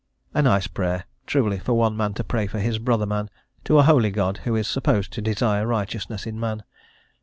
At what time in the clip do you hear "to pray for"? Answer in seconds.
2.15-2.57